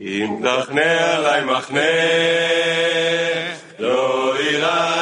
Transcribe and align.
אם 0.00 0.40
תחנה 0.42 1.14
עלי 1.14 1.44
מחנה, 1.44 1.80
לא 3.78 4.36
אירע 4.36 4.95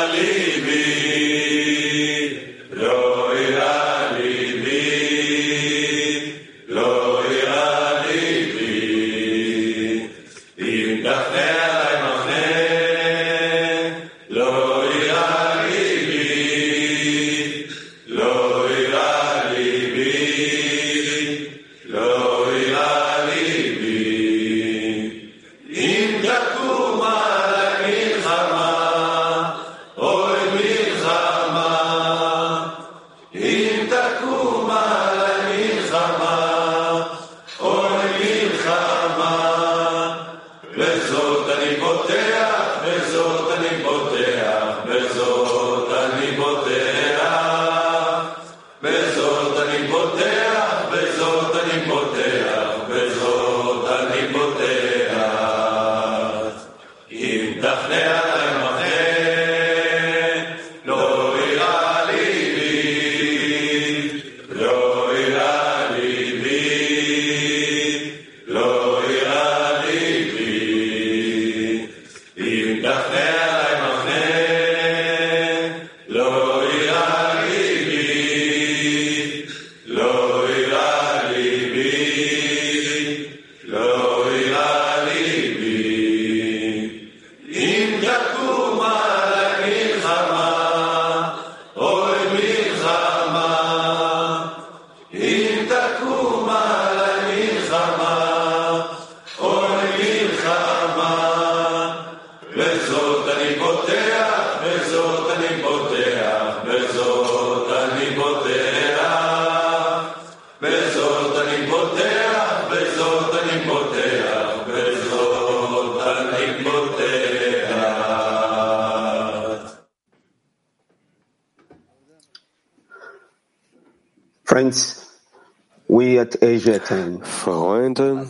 Freunde, 127.22 128.26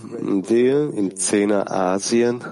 wir 0.49 0.93
im 0.93 1.17
Zehner 1.17 1.71
Asien, 1.71 2.45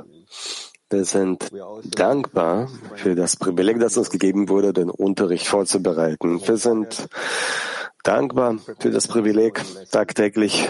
wir 0.91 1.04
sind 1.04 1.50
dankbar 1.84 2.69
für 2.97 3.15
das 3.15 3.37
Privileg, 3.37 3.81
das 3.81 3.97
uns 3.97 4.10
gegeben 4.10 4.48
wurde, 4.48 4.72
den 4.72 4.91
Unterricht 4.91 5.47
vorzubereiten. 5.47 6.47
Wir 6.47 6.56
sind 6.56 7.09
dankbar 8.04 8.59
für 8.78 8.91
das 8.91 9.09
Privileg, 9.09 9.62
tagtäglich 9.91 10.69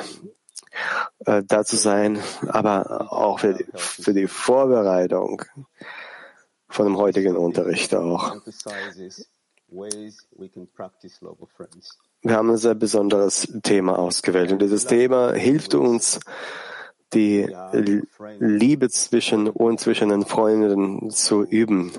äh, 1.26 1.42
da 1.46 1.64
zu 1.64 1.76
sein, 1.76 2.18
aber 2.46 3.12
auch 3.12 3.40
für 3.40 3.54
die, 3.54 3.66
für 3.74 4.14
die 4.14 4.28
Vorbereitung 4.28 5.42
von 6.68 6.86
dem 6.86 6.96
heutigen 6.96 7.36
Unterricht 7.36 7.94
auch. 7.94 8.36
Wir 12.22 12.36
haben 12.36 12.50
ein 12.50 12.56
sehr 12.56 12.74
besonderes 12.74 13.52
Thema 13.62 13.98
ausgewählt 13.98 14.52
und 14.52 14.62
dieses 14.62 14.86
Thema 14.86 15.32
hilft 15.32 15.74
uns, 15.74 16.20
die 17.12 17.48
Liebe 18.38 18.88
zwischen 18.88 19.48
uns, 19.48 19.82
zwischen 19.82 20.08
den 20.08 20.24
Freunden 20.24 21.10
zu 21.10 21.42
üben. 21.44 21.92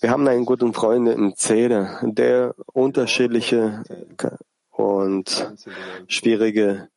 Wir 0.00 0.10
haben 0.10 0.26
einen 0.28 0.46
guten 0.46 0.72
Freund 0.72 1.08
im 1.08 1.34
Zähler, 1.36 1.98
der 2.02 2.54
unterschiedliche 2.72 3.82
und 4.70 5.52
schwierige 6.06 6.88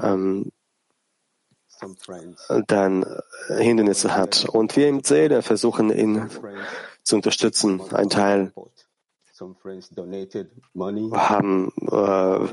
ähm, 0.00 0.52
dann 2.68 3.04
Hindernisse 3.48 4.16
hat. 4.16 4.46
Und 4.50 4.76
wir 4.76 4.88
im 4.88 5.04
Zähler 5.04 5.42
versuchen 5.42 5.90
ihn 5.90 6.30
zu 7.02 7.16
unterstützen. 7.16 7.82
Ein 7.92 8.08
Teil 8.08 8.52
haben 11.14 11.72
äh, 11.90 12.48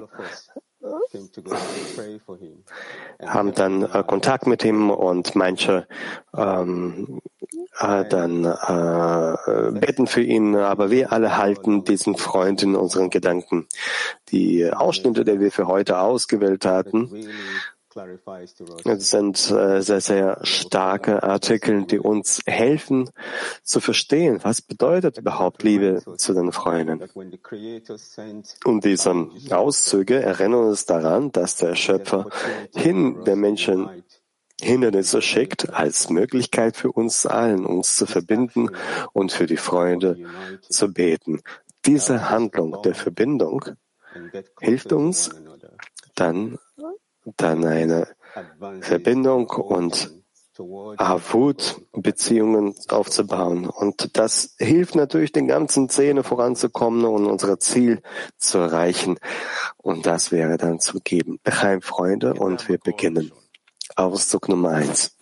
haben 3.21 3.53
dann 3.53 3.83
äh, 3.83 4.03
Kontakt 4.05 4.47
mit 4.47 4.65
ihm 4.65 4.89
und 4.89 5.35
manche 5.35 5.87
ähm, 6.35 7.21
äh, 7.79 8.05
dann 8.05 8.43
äh, 8.45 9.79
beten 9.79 10.07
für 10.07 10.21
ihn, 10.21 10.55
aber 10.55 10.91
wir 10.91 11.11
alle 11.11 11.37
halten 11.37 11.83
diesen 11.85 12.17
Freund 12.17 12.63
in 12.63 12.75
unseren 12.75 13.09
Gedanken. 13.09 13.67
Die 14.29 14.69
Ausschnitte, 14.69 15.23
die 15.23 15.39
wir 15.39 15.51
für 15.51 15.67
heute 15.67 15.99
ausgewählt 15.99 16.65
hatten, 16.65 17.27
das 18.83 19.09
sind 19.09 19.51
äh, 19.51 19.81
sehr, 19.81 20.01
sehr 20.01 20.39
starke 20.43 21.23
Artikel, 21.23 21.85
die 21.85 21.99
uns 21.99 22.41
helfen 22.45 23.09
zu 23.63 23.79
verstehen, 23.79 24.39
was 24.43 24.61
bedeutet 24.61 25.17
überhaupt 25.17 25.63
Liebe 25.63 26.03
zu 26.17 26.33
den 26.33 26.51
Freunden. 26.51 27.01
Und 28.65 28.85
diese 28.85 29.27
Auszüge 29.51 30.21
erinnern 30.21 30.65
uns 30.65 30.85
daran, 30.85 31.31
dass 31.31 31.57
der 31.57 31.75
Schöpfer 31.75 32.29
hin 32.73 33.23
der 33.25 33.35
Menschen 33.35 34.03
Hindernisse 34.61 35.21
schickt 35.21 35.73
als 35.73 36.09
Möglichkeit 36.09 36.77
für 36.77 36.91
uns 36.91 37.25
allen, 37.25 37.65
uns 37.65 37.97
zu 37.97 38.05
verbinden 38.05 38.69
und 39.11 39.31
für 39.31 39.45
die 39.45 39.57
Freunde 39.57 40.17
zu 40.69 40.93
beten. 40.93 41.41
Diese 41.85 42.29
Handlung 42.29 42.81
der 42.83 42.95
Verbindung 42.95 43.65
hilft 44.61 44.93
uns, 44.93 45.29
dann, 46.15 46.59
dann 47.37 47.65
eine 47.65 48.07
Verbindung 48.81 49.49
und 49.49 50.11
Avut-Beziehungen 50.97 52.75
aufzubauen. 52.89 53.67
Und 53.67 54.17
das 54.17 54.55
hilft 54.59 54.95
natürlich 54.95 55.31
den 55.31 55.47
ganzen 55.47 55.89
Szene 55.89 56.23
voranzukommen 56.23 57.05
und 57.05 57.25
unser 57.25 57.59
Ziel 57.59 58.01
zu 58.37 58.59
erreichen. 58.59 59.17
Und 59.77 60.05
das 60.05 60.31
wäre 60.31 60.57
dann 60.57 60.79
zu 60.79 60.99
geben. 60.99 61.39
Heim, 61.47 61.81
Freunde, 61.81 62.35
und 62.35 62.69
wir 62.69 62.77
beginnen. 62.77 63.31
Auszug 63.95 64.49
Nummer 64.49 64.69
eins. 64.71 65.17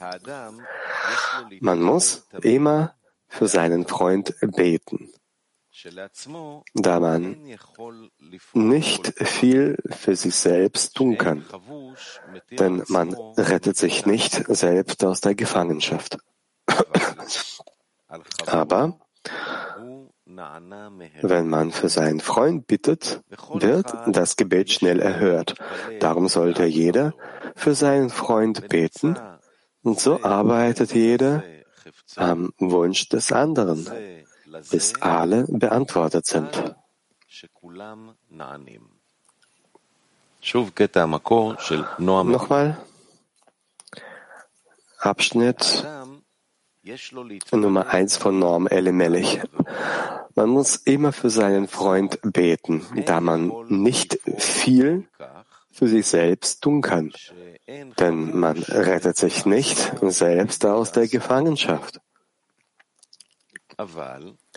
Man 1.59 1.81
muss 1.81 2.27
immer 2.41 2.95
für 3.27 3.47
seinen 3.47 3.87
Freund 3.87 4.35
beten, 4.41 5.11
da 6.73 6.99
man 6.99 7.37
nicht 8.53 9.13
viel 9.27 9.77
für 9.89 10.15
sich 10.15 10.35
selbst 10.35 10.95
tun 10.95 11.17
kann, 11.17 11.45
denn 12.51 12.83
man 12.87 13.13
rettet 13.37 13.77
sich 13.77 14.05
nicht 14.05 14.33
selbst 14.47 15.03
aus 15.03 15.21
der 15.21 15.35
Gefangenschaft. 15.35 16.17
Aber 18.45 18.99
wenn 21.21 21.49
man 21.49 21.71
für 21.71 21.89
seinen 21.89 22.19
Freund 22.19 22.67
bittet, 22.67 23.21
wird 23.53 23.93
das 24.07 24.35
Gebet 24.35 24.71
schnell 24.71 24.99
erhört. 24.99 25.55
Darum 25.99 26.27
sollte 26.27 26.65
jeder 26.65 27.13
für 27.55 27.75
seinen 27.75 28.09
Freund 28.09 28.69
beten 28.69 29.17
und 29.83 29.99
so 29.99 30.23
arbeitet 30.23 30.93
jeder 30.93 31.43
am 32.15 32.53
Wunsch 32.59 33.09
des 33.09 33.31
anderen, 33.31 33.87
bis 34.71 35.01
alle 35.01 35.45
beantwortet 35.47 36.25
sind. 36.25 36.75
Nochmal 41.99 42.77
Abschnitt 44.99 45.85
Nummer 47.51 47.87
eins 47.87 48.17
von 48.17 48.39
Norm 48.39 48.67
Elimelech. 48.67 49.41
Man 50.35 50.49
muss 50.49 50.75
immer 50.77 51.11
für 51.13 51.29
seinen 51.29 51.67
Freund 51.67 52.19
beten, 52.23 52.85
da 53.05 53.21
man 53.21 53.51
nicht 53.67 54.19
viel 54.37 55.07
für 55.71 55.87
sich 55.87 56.07
selbst 56.07 56.61
tun 56.61 56.81
kann. 56.81 57.13
Denn 57.99 58.37
man 58.37 58.57
rettet 58.63 59.17
sich 59.17 59.45
nicht 59.45 59.91
selbst 60.01 60.65
aus 60.65 60.91
der 60.91 61.07
Gefangenschaft. 61.07 62.01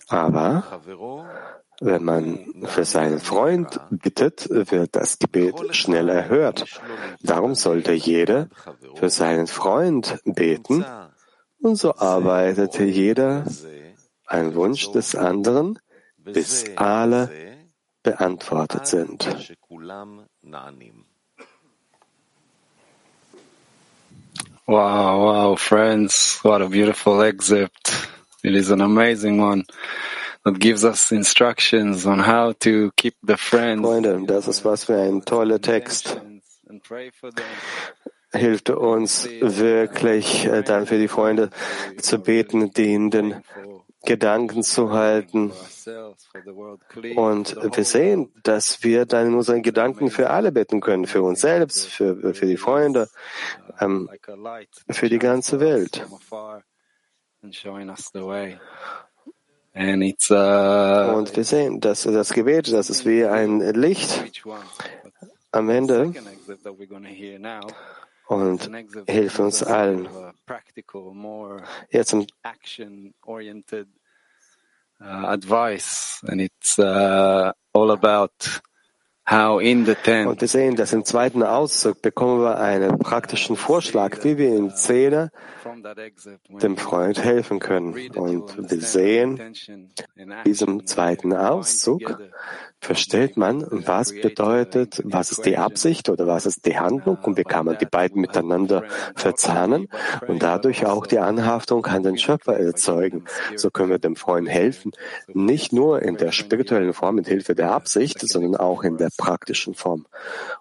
Aber 0.08 0.80
wenn 1.80 2.04
man 2.04 2.46
für 2.64 2.84
seinen 2.84 3.20
Freund 3.20 3.80
bittet, 3.90 4.48
wird 4.50 4.94
das 4.96 5.18
Gebet 5.18 5.74
schnell 5.74 6.08
erhört. 6.08 6.64
Darum 7.22 7.54
sollte 7.54 7.92
jeder 7.92 8.48
für 8.94 9.10
seinen 9.10 9.46
Freund 9.46 10.18
beten 10.24 10.84
und 11.60 11.76
so 11.76 11.96
arbeitete 11.96 12.84
jeder 12.84 13.44
ein 14.26 14.54
Wunsch 14.54 14.90
des 14.92 15.14
anderen, 15.14 15.78
bis 16.18 16.64
alle 16.76 17.30
beantwortet 18.02 18.86
sind. 18.86 19.56
Wow, 24.66 25.20
wow, 25.20 25.60
friends, 25.60 26.40
what 26.42 26.62
a 26.62 26.68
beautiful 26.68 27.22
excerpt. 27.22 28.13
It 28.44 28.54
is 28.54 28.70
an 28.70 28.82
amazing 28.82 29.40
one 29.40 29.64
that 30.44 30.58
gives 30.58 30.84
us 30.84 31.10
instructions 31.12 32.06
on 32.06 32.18
how 32.18 32.52
to 32.60 32.90
keep 32.94 33.14
the 33.22 33.38
friends. 33.38 33.80
Freunde, 33.80 34.26
das 34.26 34.48
ist 34.48 34.66
was 34.66 34.84
für 34.84 35.00
ein 35.00 35.24
toller 35.24 35.62
Text. 35.62 36.20
Hilft 38.34 38.68
uns 38.68 39.26
wirklich 39.40 40.44
äh, 40.44 40.62
dann 40.62 40.86
für 40.86 40.98
die 40.98 41.08
Freunde 41.08 41.48
zu 41.96 42.18
beten, 42.18 42.70
die 42.74 42.92
in 42.92 43.10
den 43.10 43.42
Gedanken 44.04 44.62
zu 44.62 44.92
halten. 44.92 45.50
Und 47.16 47.56
wir 47.76 47.84
sehen, 47.84 48.30
dass 48.42 48.84
wir 48.84 49.06
dann 49.06 49.28
in 49.28 49.34
unseren 49.36 49.62
Gedanken 49.62 50.10
für 50.10 50.28
alle 50.28 50.52
beten 50.52 50.82
können, 50.82 51.06
für 51.06 51.22
uns 51.22 51.40
selbst, 51.40 51.86
für, 51.86 52.34
für 52.34 52.46
die 52.46 52.58
Freunde, 52.58 53.08
ähm, 53.80 54.10
für 54.90 55.08
die 55.08 55.18
ganze 55.18 55.60
Welt. 55.60 56.06
Und 61.14 61.36
wir 61.36 61.44
sehen, 61.44 61.80
dass 61.80 62.02
das 62.02 62.32
Gebet, 62.32 62.72
das 62.72 62.90
ist 62.90 63.04
wie 63.04 63.24
ein 63.24 63.60
Licht 63.60 64.42
am 65.52 65.68
Ende. 65.68 66.12
Und 68.26 68.70
hilft 69.06 69.38
uns 69.40 69.62
allen. 69.62 70.08
Jetzt 71.90 72.12
im 72.12 72.26
uh, 75.00 75.26
advice, 75.26 76.20
and 76.28 76.40
it's 76.40 76.78
uh, 76.78 77.52
all 77.72 77.90
about 77.90 78.62
und 79.26 80.40
wir 80.40 80.48
sehen, 80.48 80.76
dass 80.76 80.92
im 80.92 81.04
zweiten 81.04 81.42
Auszug 81.42 82.02
bekommen 82.02 82.42
wir 82.42 82.58
einen 82.58 82.98
praktischen 82.98 83.56
Vorschlag, 83.56 84.22
wie 84.22 84.36
wir 84.36 84.54
in 84.54 84.74
Zähne 84.74 85.30
dem 86.48 86.76
Freund 86.76 87.24
helfen 87.24 87.58
können. 87.58 87.94
Und 88.14 88.70
wir 88.70 88.80
sehen, 88.80 89.54
in 90.14 90.34
diesem 90.44 90.86
zweiten 90.86 91.32
Auszug 91.32 92.18
versteht 92.80 93.38
man, 93.38 93.66
was 93.70 94.12
bedeutet, 94.12 95.00
was 95.04 95.30
ist 95.30 95.46
die 95.46 95.56
Absicht 95.56 96.10
oder 96.10 96.26
was 96.26 96.44
ist 96.44 96.66
die 96.66 96.78
Handlung 96.78 97.16
und 97.22 97.38
wie 97.38 97.44
kann 97.44 97.64
man 97.64 97.78
die 97.78 97.86
beiden 97.86 98.20
miteinander 98.20 98.84
verzahnen 99.16 99.88
und 100.28 100.42
dadurch 100.42 100.84
auch 100.84 101.06
die 101.06 101.18
Anhaftung 101.18 101.86
an 101.86 102.02
den 102.02 102.18
Schöpfer 102.18 102.58
erzeugen. 102.58 103.24
So 103.56 103.70
können 103.70 103.88
wir 103.88 103.98
dem 103.98 104.16
Freund 104.16 104.50
helfen, 104.50 104.92
nicht 105.28 105.72
nur 105.72 106.02
in 106.02 106.18
der 106.18 106.30
spirituellen 106.32 106.92
Form 106.92 107.14
mit 107.14 107.26
Hilfe 107.26 107.54
der 107.54 107.72
Absicht, 107.72 108.20
sondern 108.20 108.56
auch 108.56 108.84
in 108.84 108.98
der 108.98 109.10
praktischen 109.16 109.74
Form 109.74 110.06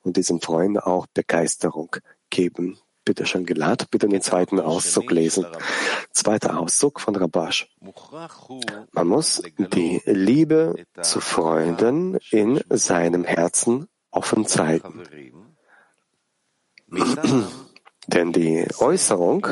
und 0.02 0.18
diesem 0.18 0.42
Freund 0.42 0.82
auch 0.82 1.08
Begeisterung 1.08 1.96
geben. 2.30 2.78
Bitte 3.06 3.26
schon 3.26 3.46
geladen, 3.46 3.88
bitte 3.92 4.08
den 4.08 4.22
zweiten 4.22 4.62
Auszug 4.62 5.12
lesen. 5.12 5.46
Zweiter 6.12 6.58
Auszug 6.58 7.02
von 7.02 7.16
Rabash. 7.16 7.70
Man 8.92 9.08
muss 9.08 9.42
die 9.58 10.02
Liebe 10.06 10.86
zu 11.02 11.20
Freunden 11.20 12.18
in 12.32 12.62
seinem 12.70 13.26
Herzen 13.26 13.90
offen 14.10 14.46
zeigen. 14.46 15.04
Denn 18.08 18.32
die 18.32 18.68
Äußerung 18.80 19.48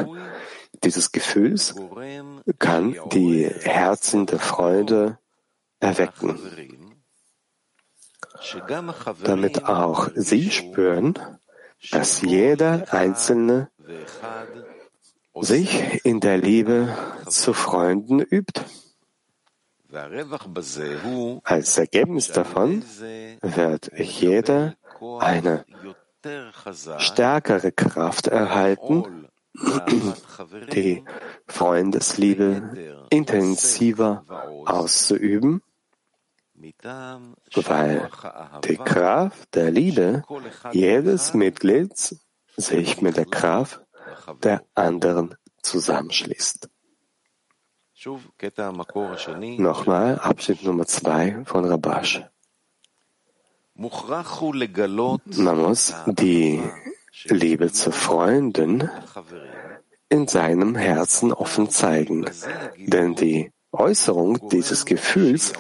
dieses 0.83 1.11
Gefühls 1.11 1.75
kann 2.59 2.95
die 3.11 3.47
Herzen 3.47 4.25
der 4.25 4.39
Freunde 4.39 5.19
erwecken, 5.79 6.39
damit 9.23 9.65
auch 9.65 10.09
sie 10.15 10.51
spüren, 10.51 11.13
dass 11.91 12.21
jeder 12.21 12.93
Einzelne 12.93 13.69
sich 15.39 16.05
in 16.05 16.19
der 16.19 16.37
Liebe 16.37 16.95
zu 17.27 17.53
Freunden 17.53 18.19
übt. 18.19 18.61
Als 21.43 21.77
Ergebnis 21.77 22.27
davon 22.27 22.83
wird 23.41 23.91
jeder 23.97 24.75
eine 25.19 25.65
stärkere 26.97 27.71
Kraft 27.71 28.27
erhalten, 28.27 29.27
die 30.73 31.03
Freundesliebe 31.47 33.07
intensiver 33.09 34.23
auszuüben 34.65 35.61
weil 37.55 38.09
die 38.63 38.77
Kraft 38.77 39.55
der 39.55 39.71
Liebe 39.71 40.23
jedes 40.71 41.33
Mitglieds 41.33 42.15
sich 42.57 43.01
mit 43.01 43.17
der 43.17 43.25
Kraft 43.25 43.81
der 44.43 44.63
anderen 44.75 45.35
zusammenschließt. 45.61 46.69
Nochmal 49.57 50.19
Abschnitt 50.19 50.63
Nummer 50.63 50.85
zwei 50.87 51.43
von 51.45 51.65
Rabash. 51.65 52.23
Man 53.75 55.57
muss 55.57 55.93
die 56.07 56.63
Liebe 57.25 57.71
zu 57.71 57.91
Freunden 57.91 58.89
in 60.09 60.27
seinem 60.27 60.75
Herzen 60.75 61.31
offen 61.31 61.69
zeigen, 61.69 62.25
denn 62.77 63.15
die 63.15 63.51
Äußerung 63.71 64.49
dieses 64.49 64.85
Gefühls 64.85 65.53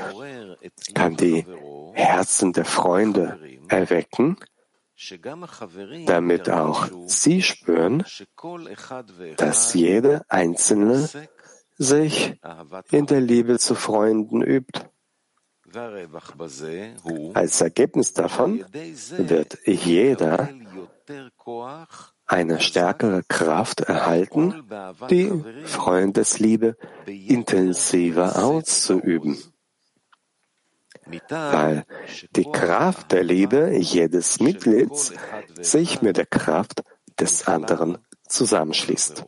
kann 0.93 1.15
die 1.15 1.45
Herzen 1.93 2.53
der 2.53 2.65
Freunde 2.65 3.39
erwecken, 3.67 4.37
damit 6.05 6.49
auch 6.49 6.89
sie 7.07 7.41
spüren, 7.41 8.03
dass 9.37 9.73
jeder 9.73 10.23
Einzelne 10.29 11.09
sich 11.77 12.39
in 12.91 13.05
der 13.07 13.21
Liebe 13.21 13.57
zu 13.57 13.75
Freunden 13.75 14.41
übt. 14.43 14.81
Als 17.33 17.61
Ergebnis 17.61 18.13
davon 18.13 18.65
wird 19.17 19.57
jeder 19.65 20.49
eine 22.25 22.59
stärkere 22.59 23.23
Kraft 23.23 23.81
erhalten, 23.81 24.63
die 25.09 25.31
Freundesliebe 25.65 26.77
intensiver 27.07 28.43
auszuüben 28.43 29.50
weil 31.29 31.85
die 32.35 32.49
Kraft 32.51 33.11
der 33.11 33.23
Liebe 33.23 33.75
jedes 33.77 34.39
Mitglieds 34.39 35.13
sich 35.59 36.01
mit 36.01 36.17
der 36.17 36.25
Kraft 36.25 36.83
des 37.19 37.47
anderen 37.47 37.97
zusammenschließt. 38.27 39.25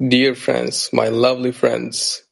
Dear 0.00 0.36
friends, 0.36 0.92
my 0.92 1.08
lovely 1.08 1.52
friends, 1.52 2.27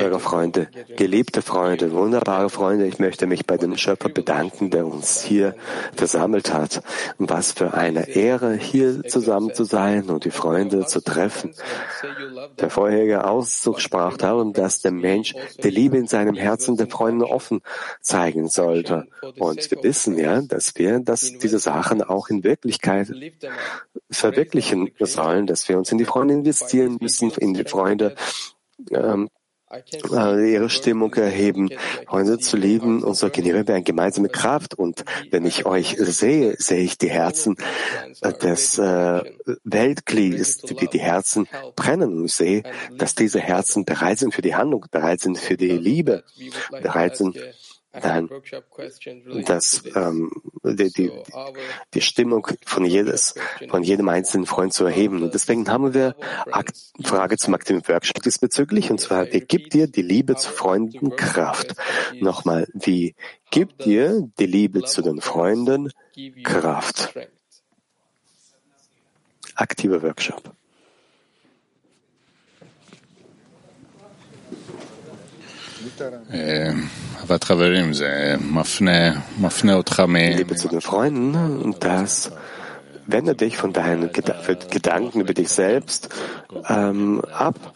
Teure 0.00 0.20
Freunde, 0.20 0.68
geliebte 0.96 1.42
Freunde, 1.42 1.90
wunderbare 1.90 2.48
Freunde, 2.48 2.86
ich 2.86 3.00
möchte 3.00 3.26
mich 3.26 3.46
bei 3.46 3.56
dem 3.56 3.76
Schöpfer 3.76 4.10
bedanken, 4.10 4.70
der 4.70 4.86
uns 4.86 5.20
hier 5.20 5.56
versammelt 5.96 6.54
hat. 6.54 6.80
Was 7.18 7.50
für 7.50 7.74
eine 7.74 8.08
Ehre, 8.10 8.54
hier 8.54 9.02
zusammen 9.02 9.52
zu 9.54 9.64
sein 9.64 10.04
und 10.04 10.24
die 10.24 10.30
Freunde 10.30 10.86
zu 10.86 11.00
treffen. 11.00 11.52
Der 12.60 12.70
vorherige 12.70 13.24
Auszug 13.24 13.80
sprach 13.80 14.16
darum, 14.18 14.52
dass 14.52 14.82
der 14.82 14.92
Mensch 14.92 15.34
die 15.64 15.70
Liebe 15.70 15.98
in 15.98 16.06
seinem 16.06 16.36
Herzen 16.36 16.76
der 16.76 16.86
Freunde 16.86 17.26
offen 17.26 17.60
zeigen 18.02 18.48
sollte. 18.48 19.08
Und 19.36 19.68
wir 19.68 19.82
wissen 19.82 20.16
ja, 20.16 20.40
dass 20.42 20.76
wir 20.76 21.00
dass 21.00 21.22
diese 21.22 21.58
Sachen 21.58 22.02
auch 22.02 22.28
in 22.28 22.44
Wirklichkeit 22.44 23.08
verwirklichen 24.12 24.92
sollen, 25.00 25.48
dass 25.48 25.68
wir 25.68 25.76
uns 25.76 25.90
in 25.90 25.98
die 25.98 26.04
Freunde 26.04 26.34
investieren 26.34 26.98
müssen, 27.00 27.32
in 27.32 27.54
die 27.54 27.64
Freunde 27.64 28.14
ähm, 28.90 29.28
äh, 29.70 30.52
ihre 30.52 30.70
Stimmung 30.70 31.12
erheben, 31.14 31.70
Freunde 32.06 32.38
zu 32.38 32.56
lieben 32.56 33.02
und 33.02 33.14
so 33.14 33.30
generieren 33.30 33.66
wir 33.66 33.74
eine 33.74 33.84
gemeinsame 33.84 34.28
Kraft. 34.28 34.74
Und 34.74 35.04
wenn 35.30 35.44
ich 35.46 35.66
euch 35.66 35.96
sehe, 35.98 36.56
sehe 36.58 36.82
ich 36.82 36.98
die 36.98 37.10
Herzen 37.10 37.56
äh, 38.20 38.32
des 38.32 38.78
äh, 38.78 39.22
Weltkrieges, 39.64 40.62
wie 40.78 40.86
die 40.86 41.00
Herzen 41.00 41.48
brennen. 41.76 42.20
Und 42.20 42.30
sehe, 42.30 42.62
dass 42.96 43.14
diese 43.14 43.40
Herzen 43.40 43.84
bereit 43.84 44.18
sind 44.18 44.34
für 44.34 44.42
die 44.42 44.54
Handlung, 44.54 44.86
bereit 44.90 45.20
sind 45.20 45.38
für 45.38 45.56
die 45.56 45.72
Liebe, 45.72 46.24
bereit 46.70 47.16
sind 47.16 47.38
Nein, 48.02 48.28
dass 49.46 49.84
ähm, 49.94 50.30
die, 50.64 50.90
die, 50.90 51.12
die 51.94 52.00
Stimmung 52.00 52.46
von, 52.66 52.84
jedes, 52.84 53.34
von 53.68 53.82
jedem 53.82 54.08
einzelnen 54.08 54.46
Freund 54.46 54.72
zu 54.72 54.84
erheben. 54.84 55.22
Und 55.22 55.34
deswegen 55.34 55.68
haben 55.68 55.94
wir 55.94 56.16
Akt, 56.50 56.76
Frage 57.02 57.36
zum 57.36 57.54
aktiven 57.54 57.86
Workshop 57.86 58.22
diesbezüglich, 58.22 58.90
und 58.90 59.00
zwar, 59.00 59.32
wie 59.32 59.40
gibt 59.40 59.74
dir 59.74 59.86
die 59.86 60.02
Liebe 60.02 60.34
zu 60.36 60.50
Freunden 60.50 61.14
Kraft? 61.14 61.74
Nochmal, 62.20 62.66
wie 62.72 63.14
gibt 63.50 63.84
dir 63.84 64.28
die 64.38 64.46
Liebe 64.46 64.82
zu 64.82 65.02
den 65.02 65.20
Freunden 65.20 65.92
Kraft? 66.42 67.14
Aktiver 69.54 70.02
Workshop. 70.02 70.52
Liebe 80.36 80.56
zu 80.56 80.68
den 80.68 80.80
Freunden, 80.80 81.74
das 81.80 82.32
wende 83.06 83.34
dich 83.34 83.56
von 83.56 83.72
deinen 83.72 84.10
Gedanken 84.12 85.20
über 85.20 85.34
dich 85.34 85.50
selbst 85.50 86.08
ähm, 86.68 87.22
ab. 87.32 87.74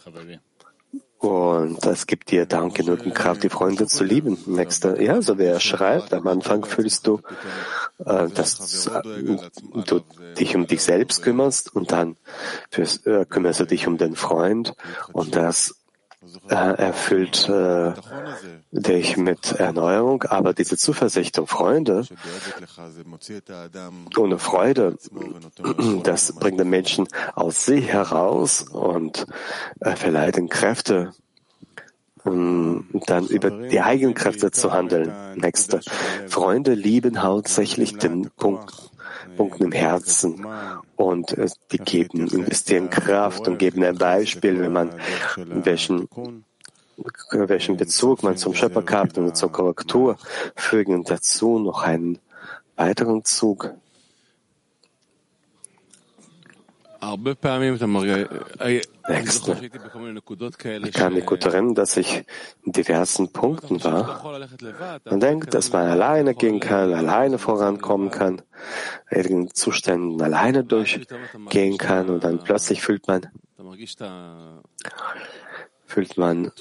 Und 1.19 1.85
das 1.85 2.07
gibt 2.07 2.31
dir 2.31 2.45
dann 2.45 2.73
genügend 2.73 3.13
Kraft, 3.13 3.43
die 3.43 3.49
Freunde 3.49 3.87
zu 3.87 4.05
lieben. 4.05 4.37
Nächster, 4.45 5.01
ja, 5.01 5.21
so 5.21 5.37
wie 5.37 5.43
er 5.43 5.59
schreibt, 5.59 6.13
am 6.13 6.25
Anfang 6.27 6.63
fühlst 6.63 7.07
du, 7.07 7.19
äh, 8.05 8.29
dass 8.29 8.89
du 9.85 10.01
dich 10.39 10.55
um 10.55 10.65
dich 10.65 10.81
selbst 10.81 11.21
kümmerst 11.21 11.75
und 11.75 11.91
dann 11.91 12.15
fürs, 12.71 13.05
äh, 13.05 13.25
kümmerst 13.27 13.59
du 13.59 13.65
dich 13.65 13.85
um 13.85 13.97
den 13.97 14.15
Freund 14.15 14.73
und 15.11 15.35
das 15.35 15.78
erfüllt 16.55 17.47
äh, 17.49 17.93
dich 18.71 19.17
mit 19.17 19.51
Erneuerung, 19.53 20.23
aber 20.23 20.53
diese 20.53 20.77
Zuversicht 20.77 21.37
und 21.39 21.47
Freunde 21.47 22.03
ohne 24.17 24.39
Freude, 24.39 24.97
das 26.03 26.33
bringt 26.33 26.59
den 26.59 26.69
Menschen 26.69 27.07
aus 27.35 27.65
sich 27.65 27.87
heraus 27.87 28.63
und 28.63 29.25
äh, 29.79 29.95
verleiht 29.95 30.37
den 30.37 30.49
Kräfte, 30.49 31.13
dann 32.23 33.27
über 33.29 33.49
die 33.49 33.81
eigenen 33.81 34.13
Kräfte 34.13 34.51
zu 34.51 34.73
handeln. 34.73 35.13
Nächste. 35.35 35.79
Freunde 36.27 36.73
lieben 36.73 37.23
hauptsächlich 37.23 37.97
den 37.97 38.29
Punkt 38.31 38.88
Punkten 39.39 39.63
im 39.63 39.71
Herzen 39.71 40.45
und 40.97 41.37
äh, 41.37 41.47
die 41.71 41.77
geben, 41.77 42.27
investieren 42.27 42.89
Kraft 42.89 43.47
und 43.47 43.57
geben 43.57 43.81
ein 43.85 43.97
Beispiel, 43.97 44.59
wenn 44.59 44.73
man 44.73 44.89
welchen 45.37 46.09
welchen 47.31 47.77
Bezug 47.77 48.21
man 48.21 48.35
zum 48.35 48.53
Schöpfer 48.53 48.81
gehabt 48.81 49.17
und 49.17 49.37
zur 49.37 49.49
Korrektur 49.49 50.17
fügen 50.57 51.05
dazu 51.05 51.57
noch 51.57 51.83
einen 51.83 52.19
weiteren 52.75 53.23
Zug. 53.23 53.73
Nächste. 59.07 59.57
Ich 60.83 60.93
kann 60.93 61.13
mich 61.13 61.25
gut 61.25 61.45
erinnern, 61.45 61.73
dass 61.75 61.97
ich 61.97 62.25
in 62.65 62.71
diversen 62.73 63.31
Punkten 63.31 63.83
war. 63.83 64.21
Man 65.05 65.19
denkt, 65.19 65.53
dass 65.53 65.71
man 65.71 65.87
alleine 65.87 66.35
gehen 66.35 66.59
kann, 66.59 66.93
alleine 66.93 67.37
vorankommen 67.39 68.11
kann, 68.11 68.41
in 69.09 69.49
Zuständen 69.53 70.21
alleine 70.21 70.63
durchgehen 70.63 71.77
kann 71.77 72.09
und 72.09 72.23
dann 72.23 72.39
plötzlich 72.39 72.81
fühlt 72.81 73.07
man, 73.07 73.27
fühlt 75.85 76.17
man 76.17 76.51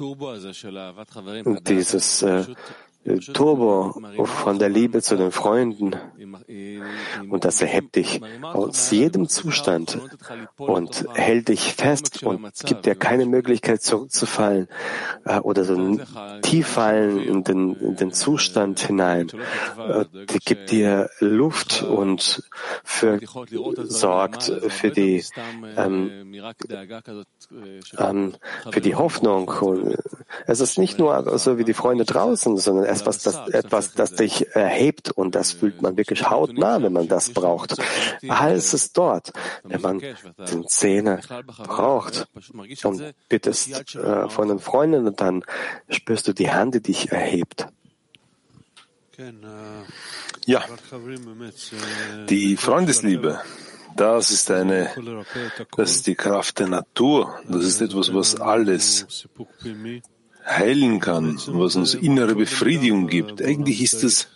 dieses 1.67 2.23
äh, 2.23 2.45
Turbo 3.33 3.95
von 4.25 4.59
der 4.59 4.69
Liebe 4.69 5.01
zu 5.03 5.17
den 5.17 5.33
Freunden 5.33 5.97
und 7.31 7.45
das 7.45 7.61
erhebt 7.63 7.97
dich 7.97 8.21
aus 8.43 8.91
jedem 8.91 9.29
Zustand 9.29 9.99
und 10.57 11.07
hält 11.15 11.49
dich 11.49 11.75
fest 11.75 12.23
und 12.23 12.53
gibt 12.65 12.87
dir 12.87 12.95
keine 12.95 13.27
Möglichkeit 13.27 13.83
zurückzufallen 13.83 14.69
äh, 15.25 15.39
oder 15.39 15.65
so 15.65 15.99
tief 16.43 16.67
fallen 16.67 17.21
in 17.21 17.45
den, 17.45 17.75
in 17.77 17.97
den 17.97 18.13
Zustand 18.13 18.81
hinein. 18.81 19.29
Äh, 19.79 20.05
die 20.31 20.39
gibt 20.39 20.71
dir 20.71 21.11
Luft 21.21 21.83
und 21.83 22.43
für, 22.85 23.21
sorgt 23.85 24.53
für 24.69 24.91
die 24.91 25.25
ähm, 25.77 26.35
ähm, 27.99 28.35
für 28.71 28.81
die 28.81 28.95
Hoffnung. 28.95 29.51
Es 30.47 30.61
ist 30.61 30.79
nicht 30.79 30.99
nur 30.99 31.39
so 31.39 31.59
wie 31.59 31.65
die 31.65 31.75
Freunde 31.75 32.05
draußen, 32.05 32.57
sondern 32.57 32.85
etwas, 32.89 33.19
das, 33.19 33.49
etwas, 33.49 33.95
das 33.95 34.15
dich 34.15 34.55
erhebt 34.55 35.11
und 35.11 35.35
das 35.35 35.53
fühlt 35.53 35.83
man 35.83 35.97
wirklich 35.97 36.29
hautnah, 36.29 36.83
wenn 36.83 36.93
man 36.93 37.09
das 37.09 37.31
braucht. 37.31 37.77
Alles 38.29 38.75
ist 38.75 38.97
dort, 38.97 39.33
wenn 39.65 39.81
man 39.81 39.99
den 40.01 40.67
Zähne 40.67 41.21
braucht 41.59 42.29
und 42.83 43.15
bittest 43.29 43.95
äh, 43.95 44.29
von 44.29 44.49
den 44.49 44.59
Freunden 44.59 45.07
und 45.07 45.21
dann 45.21 45.45
spürst 45.89 46.29
du 46.29 46.33
die 46.33 46.51
Hand, 46.51 46.75
die 46.75 46.83
dich 46.83 47.13
erhebt. 47.13 47.69
Ja, 50.47 50.65
die 52.29 52.57
Freundesliebe, 52.57 53.41
das 53.97 54.31
ist 54.31 54.51
eine, 54.51 54.91
das 55.77 55.91
ist 55.91 56.07
die 56.07 56.15
Kraft 56.15 56.61
der 56.61 56.69
Natur. 56.69 57.41
Das 57.49 57.65
ist 57.65 57.81
etwas, 57.81 58.15
was 58.15 58.41
alles 58.41 59.27
heilen 60.49 61.01
kann, 61.01 61.39
was 61.47 61.77
uns 61.77 61.95
innere 61.95 62.35
Befriedigung 62.35 63.07
gibt. 63.07 63.43
Eigentlich 63.43 63.83
ist 63.83 64.03
es 64.05 64.29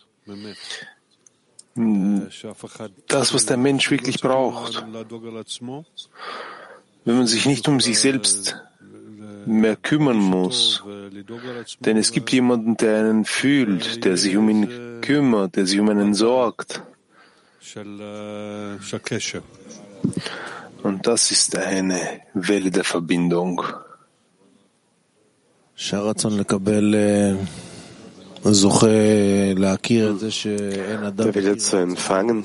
das, 3.08 3.34
was 3.34 3.46
der 3.46 3.56
Mensch 3.56 3.90
wirklich 3.90 4.20
braucht. 4.20 4.84
Wenn 7.04 7.16
man 7.16 7.26
sich 7.26 7.46
nicht 7.46 7.66
um 7.68 7.80
sich 7.80 7.98
selbst 7.98 8.56
mehr 9.46 9.76
kümmern 9.76 10.18
muss. 10.18 10.82
Denn 11.80 11.96
es 11.96 12.12
gibt 12.12 12.30
jemanden, 12.30 12.76
der 12.76 13.00
einen 13.00 13.24
fühlt, 13.24 14.04
der 14.04 14.16
sich 14.16 14.36
um 14.36 14.48
ihn 14.48 15.00
kümmert, 15.00 15.56
der 15.56 15.66
sich 15.66 15.80
um 15.80 15.88
einen 15.88 16.14
sorgt. 16.14 16.82
Und 20.82 21.06
das 21.06 21.30
ist 21.30 21.56
eine 21.56 22.20
Welle 22.34 22.70
der 22.70 22.84
Verbindung. 22.84 23.62
Der 31.18 31.34
Wille 31.34 31.56
zu 31.56 31.76
empfangen 31.76 32.44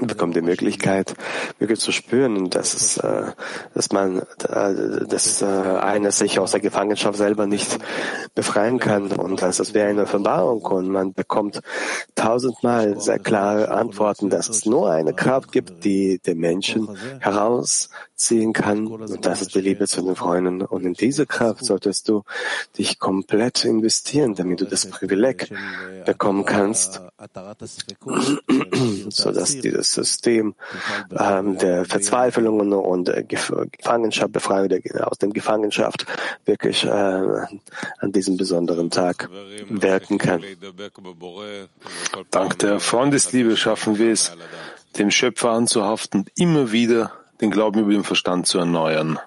bekommt 0.00 0.34
die 0.34 0.42
Möglichkeit, 0.42 1.14
wirklich 1.58 1.78
zu 1.78 1.92
spüren, 1.92 2.50
dass 2.50 2.74
es, 2.74 2.96
äh, 2.98 3.32
dass 3.74 3.92
man, 3.92 4.18
äh, 4.48 5.06
dass 5.06 5.40
äh, 5.40 5.44
einer 5.44 6.10
sich 6.10 6.38
aus 6.38 6.50
der 6.50 6.60
Gefangenschaft 6.60 7.16
selber 7.16 7.46
nicht 7.46 7.78
befreien 8.34 8.78
kann 8.80 9.12
und 9.12 9.40
dass 9.40 9.60
es 9.60 9.72
wäre 9.72 9.88
eine 9.88 10.02
Offenbarung 10.02 10.62
und 10.62 10.88
man 10.88 11.12
bekommt 11.12 11.60
tausendmal 12.16 13.00
sehr 13.00 13.20
klare 13.20 13.70
Antworten, 13.70 14.30
dass 14.30 14.48
es 14.48 14.66
nur 14.66 14.90
eine 14.90 15.14
Kraft 15.14 15.52
gibt, 15.52 15.84
die 15.84 16.18
den 16.18 16.38
Menschen 16.38 16.88
herausziehen 17.20 18.52
kann 18.52 18.88
und 18.88 19.24
das 19.24 19.42
ist 19.42 19.54
die 19.54 19.60
Liebe 19.60 19.86
zu 19.86 20.02
den 20.02 20.16
Freunden 20.16 20.62
und 20.62 20.84
in 20.84 20.94
diese 20.94 21.26
Kraft 21.26 21.64
solltest 21.64 22.08
du 22.08 22.24
dich 22.76 22.98
komplett 22.98 23.64
investieren, 23.64 24.34
damit 24.34 24.60
du 24.60 24.64
das 24.64 24.86
Privileg 24.86 25.50
bekommen 26.04 26.44
kannst, 26.44 27.00
so 29.08 29.32
dass 29.32 29.58
dieses 29.58 29.92
System 29.92 30.54
ähm, 31.10 31.58
der 31.58 31.84
Verzweiflungen 31.84 32.72
und 32.72 33.08
äh, 33.08 33.24
Gefangenschaft, 33.24 34.32
Befreiung 34.32 34.68
der, 34.68 34.80
aus 35.10 35.18
der 35.18 35.28
Gefangenschaft 35.30 36.06
wirklich 36.44 36.84
äh, 36.84 36.88
an 36.88 38.12
diesem 38.12 38.36
besonderen 38.36 38.90
Tag 38.90 39.28
wirken 39.68 40.18
kann. 40.18 40.42
Dank 42.30 42.58
der 42.58 42.80
Freundesliebe 42.80 43.56
schaffen 43.56 43.98
wir 43.98 44.12
es, 44.12 44.32
dem 44.98 45.10
Schöpfer 45.10 45.50
anzuhaften 45.50 46.20
und 46.20 46.30
immer 46.36 46.72
wieder 46.72 47.12
den 47.40 47.50
Glauben 47.50 47.80
über 47.80 47.92
den 47.92 48.04
Verstand 48.04 48.46
zu 48.46 48.58
erneuern. 48.58 49.18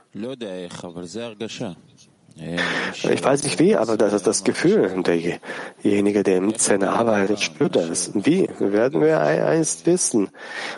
Ich 2.39 3.24
weiß 3.24 3.44
nicht 3.44 3.60
wie, 3.60 3.75
aber 3.75 3.98
das 3.98 4.13
ist 4.13 4.27
das 4.27 4.44
Gefühl. 4.44 5.03
Derjenige, 5.03 6.24
der 6.24 6.38
im 6.38 6.56
Zähne 6.56 6.91
arbeitet, 6.91 7.41
spürt 7.41 7.75
das. 7.75 8.12
Wie? 8.13 8.48
Werden 8.60 9.01
wir 9.01 9.20
einst 9.20 9.86
wissen. 9.86 10.29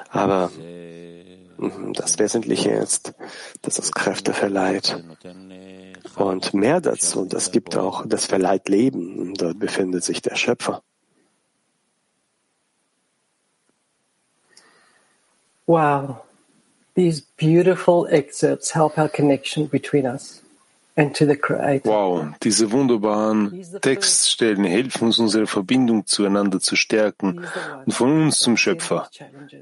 Aber 0.10 0.52
das 1.94 2.18
Wesentliche 2.20 2.72
ist, 2.72 3.14
dass 3.62 3.80
es 3.80 3.92
Kräfte 3.92 4.34
verleiht 4.34 5.04
Und 6.16 6.54
mehr 6.54 6.82
dazu, 6.82 7.26
das 7.26 7.52
gibt 7.52 7.78
auch, 7.78 8.06
das 8.06 8.26
verleiht 8.26 8.70
Leben. 8.70 9.34
Dort 9.36 9.60
befindet 9.60 10.04
sich 10.04 10.22
der 10.22 10.36
Schöpfer. 10.36 10.82
Wow. 15.66 16.18
These 16.96 17.24
beautiful 17.38 18.08
excerpts 18.08 18.76
help 18.76 18.98
our 18.98 19.08
connection 19.08 19.70
between 19.70 20.06
us. 20.06 20.42
Wow, 21.86 22.28
diese 22.44 22.72
wunderbaren 22.72 23.66
Textstellen 23.82 24.66
helfen 24.66 25.06
uns, 25.06 25.20
unsere 25.20 25.48
Verbindung 25.48 26.06
zueinander 26.06 26.60
zu 26.60 26.76
stärken 26.76 27.46
und 27.86 27.92
von 27.94 28.24
uns 28.24 28.40
zum 28.40 28.58
Schöpfer. 28.58 29.10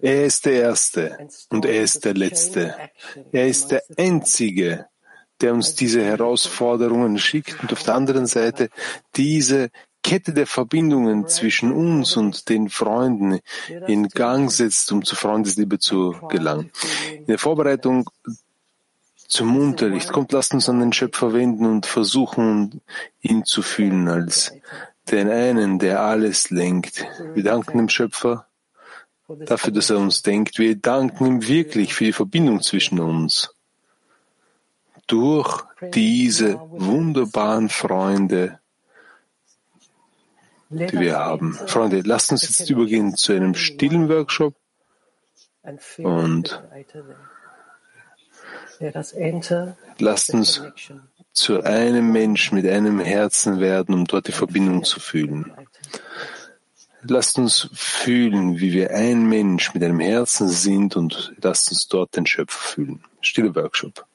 Er 0.01 0.25
ist 0.25 0.45
der 0.45 0.53
Erste 0.53 1.17
und 1.49 1.65
er 1.65 1.81
ist 1.81 2.05
der 2.05 2.13
Letzte. 2.13 2.75
Er 3.31 3.47
ist 3.47 3.71
der 3.71 3.83
Einzige, 3.97 4.87
der 5.41 5.53
uns 5.53 5.75
diese 5.75 6.03
Herausforderungen 6.03 7.17
schickt 7.19 7.61
und 7.61 7.71
auf 7.71 7.83
der 7.83 7.95
anderen 7.95 8.25
Seite 8.25 8.69
diese 9.15 9.69
Kette 10.03 10.33
der 10.33 10.47
Verbindungen 10.47 11.27
zwischen 11.27 11.71
uns 11.71 12.15
und 12.15 12.49
den 12.49 12.69
Freunden 12.69 13.39
in 13.87 14.07
Gang 14.07 14.49
setzt, 14.49 14.91
um 14.91 15.03
zur 15.03 15.17
Freundesliebe 15.17 15.79
zu 15.79 16.15
gelangen. 16.29 16.71
In 17.11 17.25
der 17.25 17.37
Vorbereitung 17.37 18.09
zum 19.27 19.57
Unterricht. 19.57 20.11
Kommt, 20.11 20.31
lasst 20.31 20.53
uns 20.53 20.69
an 20.69 20.79
den 20.79 20.93
Schöpfer 20.93 21.33
wenden 21.33 21.65
und 21.65 21.85
versuchen, 21.85 22.81
ihn 23.21 23.45
zu 23.45 23.61
fühlen 23.61 24.07
als 24.07 24.53
den 25.11 25.29
einen, 25.29 25.79
der 25.79 26.01
alles 26.01 26.49
lenkt. 26.49 27.05
Wir 27.33 27.43
danken 27.43 27.77
dem 27.77 27.89
Schöpfer 27.89 28.47
dafür, 29.27 29.73
dass 29.73 29.89
er 29.89 29.97
uns 29.97 30.21
denkt. 30.21 30.57
Wir 30.59 30.75
danken 30.75 31.25
ihm 31.25 31.47
wirklich 31.47 31.93
für 31.93 32.05
die 32.05 32.13
Verbindung 32.13 32.61
zwischen 32.61 32.99
uns. 32.99 33.53
Durch 35.07 35.63
diese 35.93 36.59
wunderbaren 36.59 37.69
Freunde, 37.69 38.59
die 40.69 40.99
wir 40.99 41.17
haben. 41.17 41.53
Freunde, 41.53 42.01
lasst 42.01 42.31
uns 42.31 42.43
jetzt 42.43 42.69
übergehen 42.69 43.15
zu 43.15 43.31
einem 43.31 43.55
stillen 43.55 44.09
Workshop 44.09 44.53
und 45.99 46.61
Lasst 49.99 50.33
uns 50.33 50.61
zu 51.33 51.61
einem 51.63 52.11
Mensch 52.11 52.51
mit 52.51 52.67
einem 52.67 52.99
Herzen 52.99 53.59
werden, 53.59 53.93
um 53.93 54.05
dort 54.05 54.27
die 54.27 54.31
Verbindung 54.31 54.83
zu 54.83 54.99
fühlen. 54.99 55.51
Lasst 57.03 57.37
uns 57.37 57.69
fühlen, 57.73 58.59
wie 58.59 58.73
wir 58.73 58.91
ein 58.91 59.29
Mensch 59.29 59.73
mit 59.73 59.83
einem 59.83 59.99
Herzen 59.99 60.49
sind 60.49 60.95
und 60.95 61.33
lasst 61.41 61.69
uns 61.69 61.87
dort 61.87 62.15
den 62.15 62.25
Schöpfer 62.25 62.59
fühlen. 62.59 63.03
Stille 63.21 63.55
Workshop. 63.55 64.05